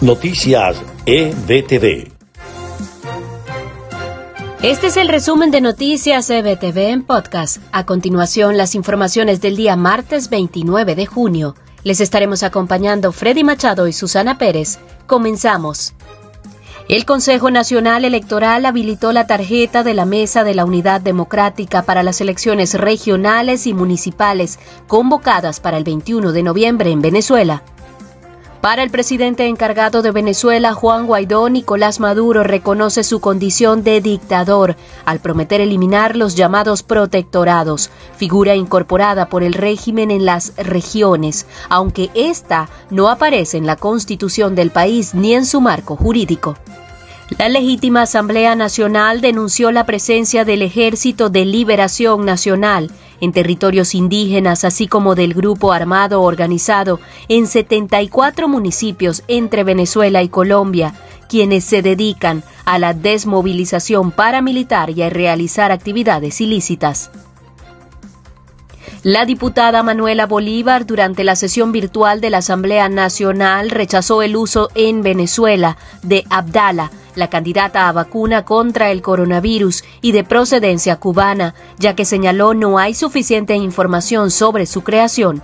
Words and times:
Noticias 0.00 0.80
EBTV. 1.06 2.12
Este 4.62 4.86
es 4.86 4.96
el 4.96 5.08
resumen 5.08 5.50
de 5.50 5.60
Noticias 5.60 6.30
EBTV 6.30 6.90
en 6.90 7.02
podcast. 7.02 7.58
A 7.72 7.84
continuación, 7.84 8.56
las 8.56 8.76
informaciones 8.76 9.40
del 9.40 9.56
día 9.56 9.74
martes 9.74 10.30
29 10.30 10.94
de 10.94 11.06
junio. 11.06 11.56
Les 11.82 12.00
estaremos 12.00 12.44
acompañando 12.44 13.10
Freddy 13.10 13.42
Machado 13.42 13.88
y 13.88 13.92
Susana 13.92 14.38
Pérez. 14.38 14.78
Comenzamos. 15.08 15.94
El 16.88 17.04
Consejo 17.04 17.50
Nacional 17.50 18.04
Electoral 18.04 18.66
habilitó 18.66 19.10
la 19.10 19.26
tarjeta 19.26 19.82
de 19.82 19.94
la 19.94 20.04
Mesa 20.04 20.44
de 20.44 20.54
la 20.54 20.64
Unidad 20.64 21.00
Democrática 21.00 21.82
para 21.82 22.04
las 22.04 22.20
elecciones 22.20 22.74
regionales 22.74 23.66
y 23.66 23.74
municipales 23.74 24.60
convocadas 24.86 25.58
para 25.58 25.76
el 25.76 25.82
21 25.82 26.30
de 26.30 26.44
noviembre 26.44 26.92
en 26.92 27.02
Venezuela. 27.02 27.64
Para 28.60 28.82
el 28.82 28.90
presidente 28.90 29.46
encargado 29.46 30.02
de 30.02 30.10
Venezuela, 30.10 30.74
Juan 30.74 31.06
Guaidó, 31.06 31.48
Nicolás 31.48 32.00
Maduro 32.00 32.42
reconoce 32.42 33.04
su 33.04 33.20
condición 33.20 33.84
de 33.84 34.00
dictador 34.00 34.74
al 35.04 35.20
prometer 35.20 35.60
eliminar 35.60 36.16
los 36.16 36.34
llamados 36.34 36.82
protectorados, 36.82 37.88
figura 38.16 38.56
incorporada 38.56 39.28
por 39.28 39.44
el 39.44 39.52
régimen 39.52 40.10
en 40.10 40.24
las 40.24 40.56
regiones, 40.56 41.46
aunque 41.68 42.10
ésta 42.14 42.68
no 42.90 43.08
aparece 43.08 43.58
en 43.58 43.66
la 43.66 43.76
constitución 43.76 44.56
del 44.56 44.72
país 44.72 45.14
ni 45.14 45.34
en 45.34 45.46
su 45.46 45.60
marco 45.60 45.94
jurídico. 45.94 46.56
La 47.36 47.48
legítima 47.50 48.02
Asamblea 48.02 48.54
Nacional 48.54 49.20
denunció 49.20 49.70
la 49.70 49.84
presencia 49.84 50.46
del 50.46 50.62
Ejército 50.62 51.28
de 51.28 51.44
Liberación 51.44 52.24
Nacional 52.24 52.90
en 53.20 53.32
territorios 53.32 53.94
indígenas, 53.94 54.64
así 54.64 54.86
como 54.86 55.14
del 55.14 55.34
grupo 55.34 55.72
armado 55.72 56.22
organizado 56.22 57.00
en 57.28 57.46
74 57.46 58.48
municipios 58.48 59.24
entre 59.28 59.62
Venezuela 59.62 60.22
y 60.22 60.30
Colombia, 60.30 60.94
quienes 61.28 61.64
se 61.64 61.82
dedican 61.82 62.42
a 62.64 62.78
la 62.78 62.94
desmovilización 62.94 64.10
paramilitar 64.10 64.88
y 64.90 65.02
a 65.02 65.10
realizar 65.10 65.70
actividades 65.70 66.40
ilícitas. 66.40 67.10
La 69.04 69.24
diputada 69.24 69.84
Manuela 69.84 70.26
Bolívar, 70.26 70.84
durante 70.84 71.22
la 71.22 71.36
sesión 71.36 71.70
virtual 71.70 72.20
de 72.20 72.30
la 72.30 72.38
Asamblea 72.38 72.88
Nacional, 72.88 73.70
rechazó 73.70 74.22
el 74.22 74.34
uso 74.34 74.70
en 74.74 75.02
Venezuela 75.02 75.76
de 76.02 76.24
Abdala, 76.30 76.90
la 77.14 77.30
candidata 77.30 77.88
a 77.88 77.92
vacuna 77.92 78.44
contra 78.44 78.90
el 78.90 79.00
coronavirus 79.00 79.84
y 80.00 80.10
de 80.10 80.24
procedencia 80.24 80.96
cubana, 80.96 81.54
ya 81.78 81.94
que 81.94 82.04
señaló 82.04 82.54
no 82.54 82.78
hay 82.78 82.92
suficiente 82.92 83.54
información 83.54 84.32
sobre 84.32 84.66
su 84.66 84.82
creación. 84.82 85.42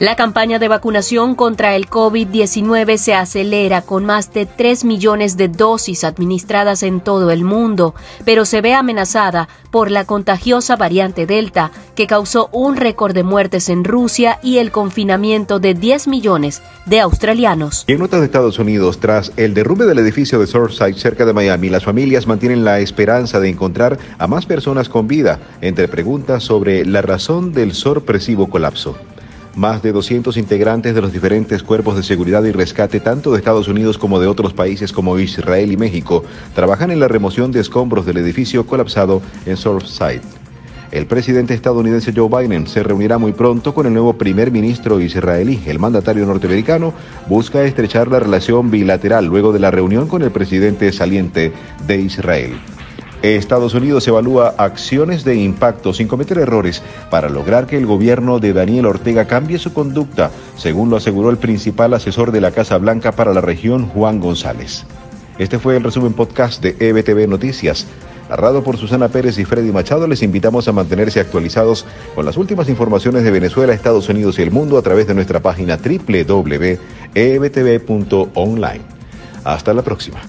La 0.00 0.16
campaña 0.16 0.58
de 0.58 0.66
vacunación 0.66 1.34
contra 1.34 1.76
el 1.76 1.86
COVID-19 1.86 2.96
se 2.96 3.12
acelera 3.12 3.82
con 3.82 4.06
más 4.06 4.32
de 4.32 4.46
3 4.46 4.86
millones 4.86 5.36
de 5.36 5.48
dosis 5.48 6.04
administradas 6.04 6.82
en 6.82 7.02
todo 7.02 7.30
el 7.30 7.44
mundo, 7.44 7.94
pero 8.24 8.46
se 8.46 8.62
ve 8.62 8.72
amenazada 8.72 9.50
por 9.70 9.90
la 9.90 10.06
contagiosa 10.06 10.76
variante 10.76 11.26
Delta, 11.26 11.70
que 11.94 12.06
causó 12.06 12.48
un 12.50 12.76
récord 12.76 13.12
de 13.12 13.24
muertes 13.24 13.68
en 13.68 13.84
Rusia 13.84 14.38
y 14.42 14.56
el 14.56 14.72
confinamiento 14.72 15.58
de 15.60 15.74
10 15.74 16.08
millones 16.08 16.62
de 16.86 17.00
australianos. 17.00 17.84
en 17.86 17.98
notas 17.98 18.20
de 18.20 18.26
Estados 18.26 18.58
Unidos, 18.58 19.00
tras 19.00 19.34
el 19.36 19.52
derrumbe 19.52 19.84
del 19.84 19.98
edificio 19.98 20.40
de 20.40 20.46
Surfside 20.46 20.94
cerca 20.94 21.26
de 21.26 21.34
Miami, 21.34 21.68
las 21.68 21.84
familias 21.84 22.26
mantienen 22.26 22.64
la 22.64 22.80
esperanza 22.80 23.38
de 23.38 23.50
encontrar 23.50 23.98
a 24.16 24.26
más 24.26 24.46
personas 24.46 24.88
con 24.88 25.06
vida, 25.06 25.40
entre 25.60 25.88
preguntas 25.88 26.42
sobre 26.42 26.86
la 26.86 27.02
razón 27.02 27.52
del 27.52 27.74
sorpresivo 27.74 28.48
colapso. 28.48 28.96
Más 29.56 29.82
de 29.82 29.92
200 29.92 30.36
integrantes 30.36 30.94
de 30.94 31.00
los 31.00 31.12
diferentes 31.12 31.62
cuerpos 31.62 31.96
de 31.96 32.04
seguridad 32.04 32.44
y 32.44 32.52
rescate, 32.52 33.00
tanto 33.00 33.32
de 33.32 33.38
Estados 33.38 33.66
Unidos 33.66 33.98
como 33.98 34.20
de 34.20 34.28
otros 34.28 34.52
países 34.52 34.92
como 34.92 35.18
Israel 35.18 35.72
y 35.72 35.76
México, 35.76 36.24
trabajan 36.54 36.90
en 36.90 37.00
la 37.00 37.08
remoción 37.08 37.50
de 37.50 37.60
escombros 37.60 38.06
del 38.06 38.18
edificio 38.18 38.64
colapsado 38.64 39.20
en 39.46 39.56
Surfside. 39.56 40.22
El 40.92 41.06
presidente 41.06 41.54
estadounidense 41.54 42.12
Joe 42.14 42.28
Biden 42.28 42.66
se 42.66 42.82
reunirá 42.82 43.16
muy 43.18 43.32
pronto 43.32 43.74
con 43.74 43.86
el 43.86 43.92
nuevo 43.92 44.14
primer 44.14 44.50
ministro 44.50 45.00
israelí. 45.00 45.60
El 45.66 45.78
mandatario 45.78 46.26
norteamericano 46.26 46.92
busca 47.28 47.62
estrechar 47.62 48.08
la 48.08 48.18
relación 48.18 48.70
bilateral 48.72 49.26
luego 49.26 49.52
de 49.52 49.60
la 49.60 49.70
reunión 49.70 50.08
con 50.08 50.22
el 50.22 50.32
presidente 50.32 50.92
saliente 50.92 51.52
de 51.86 51.96
Israel. 51.96 52.54
Estados 53.22 53.74
Unidos 53.74 54.08
evalúa 54.08 54.54
acciones 54.56 55.24
de 55.24 55.36
impacto 55.36 55.92
sin 55.92 56.08
cometer 56.08 56.38
errores 56.38 56.82
para 57.10 57.28
lograr 57.28 57.66
que 57.66 57.76
el 57.76 57.84
gobierno 57.84 58.38
de 58.38 58.54
Daniel 58.54 58.86
Ortega 58.86 59.26
cambie 59.26 59.58
su 59.58 59.74
conducta, 59.74 60.30
según 60.56 60.88
lo 60.88 60.96
aseguró 60.96 61.28
el 61.30 61.36
principal 61.36 61.92
asesor 61.92 62.32
de 62.32 62.40
la 62.40 62.50
Casa 62.50 62.78
Blanca 62.78 63.12
para 63.12 63.34
la 63.34 63.42
región, 63.42 63.86
Juan 63.88 64.20
González. 64.20 64.84
Este 65.38 65.58
fue 65.58 65.76
el 65.76 65.84
resumen 65.84 66.12
podcast 66.14 66.62
de 66.62 66.76
EBTV 66.78 67.28
Noticias. 67.28 67.86
Narrado 68.30 68.62
por 68.62 68.76
Susana 68.76 69.08
Pérez 69.08 69.38
y 69.38 69.44
Freddy 69.44 69.72
Machado, 69.72 70.06
les 70.06 70.22
invitamos 70.22 70.68
a 70.68 70.72
mantenerse 70.72 71.18
actualizados 71.20 71.84
con 72.14 72.24
las 72.24 72.36
últimas 72.36 72.68
informaciones 72.68 73.24
de 73.24 73.30
Venezuela, 73.30 73.72
Estados 73.72 74.08
Unidos 74.08 74.38
y 74.38 74.42
el 74.42 74.50
mundo 74.50 74.78
a 74.78 74.82
través 74.82 75.06
de 75.06 75.14
nuestra 75.14 75.40
página 75.40 75.78
www.ebtv.online. 75.78 76.80
Hasta 79.44 79.74
la 79.74 79.82
próxima. 79.82 80.18